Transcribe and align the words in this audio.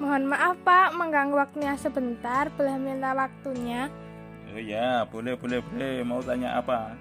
Mohon 0.00 0.32
maaf 0.32 0.56
Pak, 0.64 0.96
mengganggu 0.96 1.36
waktunya 1.36 1.76
sebentar, 1.76 2.48
boleh 2.56 2.80
minta 2.80 3.12
waktunya. 3.12 3.92
Oh 4.48 4.56
ya, 4.56 5.04
boleh, 5.04 5.36
boleh, 5.36 5.60
boleh. 5.60 6.00
Mau 6.00 6.24
tanya 6.24 6.56
apa? 6.56 6.96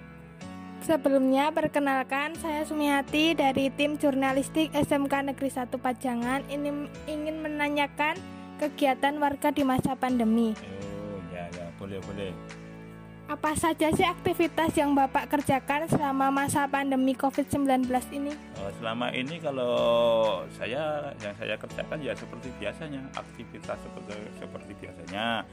Sebelumnya, 0.83 1.47
perkenalkan 1.55 2.35
saya 2.43 2.67
Sumiati 2.67 3.39
dari 3.39 3.71
tim 3.71 3.95
jurnalistik 3.95 4.75
SMK 4.75 5.31
Negeri 5.31 5.47
1 5.47 5.79
Pajangan. 5.79 6.43
Ini 6.51 6.69
ingin 7.07 7.39
menanyakan 7.39 8.19
kegiatan 8.59 9.15
warga 9.15 9.55
di 9.55 9.63
masa 9.63 9.95
pandemi. 9.95 10.51
Oh 10.59 11.23
ya, 11.31 11.47
ya, 11.55 11.71
boleh, 11.79 12.03
boleh. 12.03 12.35
Apa 13.29 13.53
saja 13.53 13.93
sih 13.93 14.01
aktivitas 14.01 14.73
yang 14.73 14.97
Bapak 14.97 15.29
kerjakan 15.29 15.85
selama 15.85 16.33
masa 16.33 16.65
pandemi 16.65 17.13
COVID-19 17.13 17.85
ini? 18.09 18.33
Oh, 18.57 18.73
selama 18.81 19.13
ini 19.13 19.37
kalau 19.37 19.77
saya 20.57 21.13
yang 21.21 21.37
saya 21.37 21.53
kerjakan 21.53 22.01
ya 22.01 22.17
seperti 22.17 22.49
biasanya, 22.57 23.05
aktivitas 23.13 23.77
seperti 23.85 24.17
seperti 24.41 24.71
biasanya. 24.81 25.45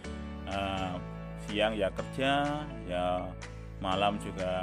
Uh, 0.48 0.96
siang 1.44 1.76
ya 1.76 1.92
kerja, 1.92 2.64
ya 2.88 3.28
malam 3.84 4.16
juga 4.24 4.56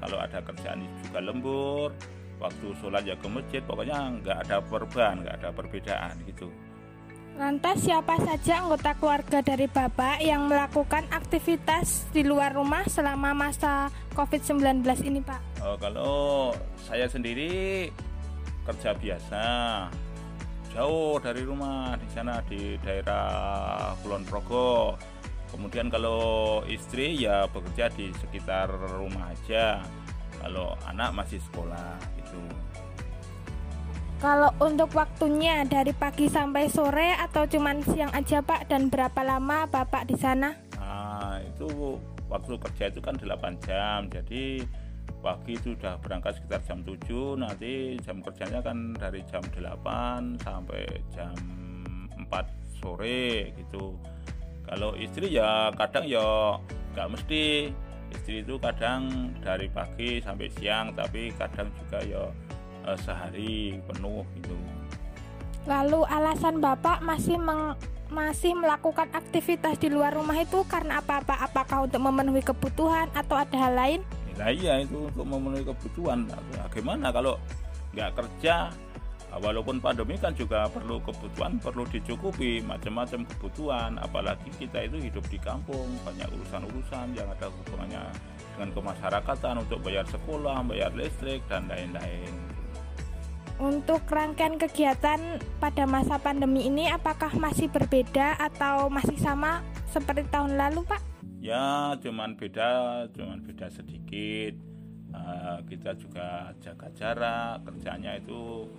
kalau 0.00 0.16
ada 0.16 0.40
kerjaan 0.40 0.88
juga 1.04 1.20
lembur. 1.20 1.92
Waktu 2.40 2.66
sholat 2.80 3.04
ya 3.04 3.12
ke 3.20 3.28
masjid, 3.28 3.60
pokoknya 3.60 4.24
nggak 4.24 4.48
ada 4.48 4.56
perubahan, 4.64 5.20
nggak 5.20 5.36
ada 5.44 5.48
perbedaan 5.52 6.16
gitu. 6.24 6.48
Lantas 7.38 7.86
siapa 7.86 8.18
saja 8.18 8.66
anggota 8.66 8.98
keluarga 8.98 9.38
dari 9.38 9.70
Bapak 9.70 10.18
yang 10.18 10.50
melakukan 10.50 11.06
aktivitas 11.06 12.10
di 12.10 12.26
luar 12.26 12.50
rumah 12.50 12.82
selama 12.90 13.30
masa 13.30 13.94
COVID-19 14.18 14.82
ini 15.06 15.22
Pak? 15.22 15.62
Oh, 15.62 15.78
kalau 15.78 16.50
saya 16.82 17.06
sendiri 17.06 17.94
kerja 18.66 18.90
biasa 18.90 19.42
jauh 20.74 21.22
dari 21.22 21.46
rumah 21.46 21.94
di 22.02 22.10
sana 22.10 22.42
di 22.42 22.74
daerah 22.82 23.94
Kulon 24.02 24.26
Progo. 24.26 24.98
Kemudian 25.54 25.94
kalau 25.94 26.66
istri 26.66 27.22
ya 27.22 27.46
bekerja 27.46 27.86
di 27.94 28.10
sekitar 28.18 28.66
rumah 28.98 29.30
aja. 29.30 29.78
Kalau 30.42 30.74
anak 30.90 31.14
masih 31.14 31.38
sekolah 31.46 32.02
gitu. 32.18 32.42
Kalau 34.18 34.50
untuk 34.58 34.90
waktunya 34.98 35.62
dari 35.62 35.94
pagi 35.94 36.26
sampai 36.26 36.66
sore 36.66 37.14
atau 37.14 37.46
cuman 37.46 37.78
siang 37.86 38.10
aja 38.10 38.42
Pak 38.42 38.66
dan 38.66 38.90
berapa 38.90 39.22
lama 39.22 39.70
Bapak 39.70 40.10
di 40.10 40.18
sana? 40.18 40.58
Nah, 40.74 41.38
itu 41.38 41.94
waktu 42.26 42.58
kerja 42.58 42.90
itu 42.90 42.98
kan 42.98 43.14
8 43.14 43.62
jam. 43.62 44.10
Jadi 44.10 44.66
pagi 45.22 45.54
itu 45.54 45.70
sudah 45.78 46.02
berangkat 46.02 46.34
sekitar 46.34 46.66
jam 46.66 46.82
7, 46.82 47.38
nanti 47.38 47.94
jam 48.02 48.18
kerjanya 48.18 48.58
kan 48.58 48.90
dari 48.98 49.22
jam 49.30 49.38
8 49.54 50.34
sampai 50.42 50.82
jam 51.14 51.38
4 52.18 52.26
sore 52.82 53.54
gitu. 53.54 53.94
Kalau 54.66 54.98
istri 54.98 55.30
ya 55.30 55.70
kadang 55.78 56.10
ya 56.10 56.58
nggak 56.98 57.06
mesti 57.14 57.70
istri 58.10 58.42
itu 58.42 58.58
kadang 58.58 59.30
dari 59.38 59.70
pagi 59.70 60.18
sampai 60.18 60.50
siang 60.58 60.90
tapi 60.98 61.30
kadang 61.38 61.70
juga 61.78 62.02
ya 62.02 62.24
uh, 62.88 62.96
sehari 62.96 63.76
penuh 63.84 64.24
gitu. 64.40 64.56
Lalu 65.68 66.00
alasan 66.08 66.64
Bapak 66.64 67.04
masih 67.04 67.36
meng, 67.36 67.76
masih 68.08 68.56
melakukan 68.56 69.12
aktivitas 69.12 69.76
di 69.76 69.92
luar 69.92 70.16
rumah 70.16 70.40
itu 70.40 70.64
karena 70.64 71.04
apa-apa? 71.04 71.44
Apakah 71.44 71.84
untuk 71.84 72.00
memenuhi 72.00 72.40
kebutuhan 72.40 73.12
atau 73.12 73.36
ada 73.36 73.56
hal 73.68 73.72
lain? 73.76 74.00
Nah 74.40 74.48
iya 74.48 74.80
itu 74.80 75.12
untuk 75.12 75.28
memenuhi 75.28 75.68
kebutuhan. 75.68 76.24
Nah, 76.24 76.66
gimana 76.72 77.12
kalau 77.12 77.36
nggak 77.92 78.16
kerja? 78.16 78.72
Walaupun 79.28 79.76
pandemi 79.76 80.16
kan 80.16 80.32
juga 80.32 80.64
perlu 80.72 81.04
kebutuhan, 81.04 81.60
perlu 81.60 81.84
dicukupi 81.84 82.64
macam-macam 82.64 83.28
kebutuhan. 83.28 84.00
Apalagi 84.00 84.48
kita 84.56 84.88
itu 84.88 84.96
hidup 85.04 85.20
di 85.28 85.36
kampung, 85.36 85.84
banyak 86.00 86.32
urusan-urusan 86.32 87.12
yang 87.12 87.28
ada 87.28 87.52
hubungannya 87.52 88.08
dengan 88.56 88.72
kemasyarakatan 88.72 89.68
untuk 89.68 89.84
bayar 89.84 90.08
sekolah, 90.08 90.64
bayar 90.64 90.96
listrik 90.96 91.44
dan 91.44 91.68
lain-lain. 91.68 92.32
Untuk 93.58 94.06
rangkaian 94.06 94.54
kegiatan 94.54 95.18
pada 95.58 95.82
masa 95.82 96.14
pandemi 96.22 96.70
ini 96.70 96.86
apakah 96.86 97.34
masih 97.34 97.66
berbeda 97.66 98.38
atau 98.38 98.86
masih 98.86 99.18
sama 99.18 99.66
seperti 99.90 100.30
tahun 100.30 100.54
lalu, 100.54 100.86
Pak? 100.86 101.02
Ya, 101.42 101.98
cuman 101.98 102.38
beda, 102.38 103.06
cuman 103.10 103.42
beda 103.42 103.66
sedikit. 103.66 104.54
Uh, 105.10 105.58
kita 105.66 105.96
juga 105.98 106.54
jaga 106.62 106.86
jarak, 106.94 107.66
kerjanya 107.66 108.20
itu 108.20 108.70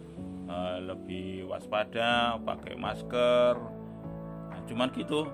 uh, 0.48 0.80
lebih 0.80 1.52
waspada, 1.52 2.40
pakai 2.40 2.80
masker. 2.80 3.60
Nah, 4.48 4.62
cuman 4.64 4.88
gitu, 4.96 5.28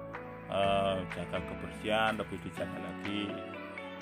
uh, 0.49 0.97
jaga 1.13 1.37
kebersihan 1.37 2.17
lebih 2.17 2.41
dijaga 2.49 2.79
lagi. 2.81 3.29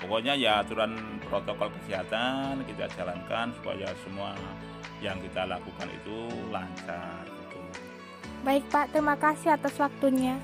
Pokoknya 0.02 0.34
ya 0.36 0.62
aturan 0.62 0.96
protokol 1.26 1.70
kesehatan 1.80 2.62
kita 2.66 2.90
jalankan 2.94 3.54
supaya 3.58 3.88
semua 4.06 4.34
yang 5.02 5.18
kita 5.20 5.44
lakukan 5.48 5.88
itu 5.90 6.18
lancar. 6.48 7.24
Gitu. 7.26 7.58
Baik 8.44 8.64
Pak, 8.72 8.92
terima 8.92 9.16
kasih 9.16 9.56
atas 9.56 9.74
waktunya. 9.76 10.36